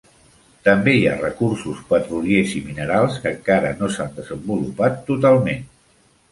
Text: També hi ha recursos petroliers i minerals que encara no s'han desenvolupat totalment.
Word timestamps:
També 0.67 0.95
hi 0.99 1.03
ha 1.09 1.17
recursos 1.19 1.83
petroliers 1.91 2.55
i 2.61 2.63
minerals 2.71 3.21
que 3.27 3.35
encara 3.35 3.77
no 3.85 3.93
s'han 3.99 4.13
desenvolupat 4.19 5.01
totalment. 5.15 5.65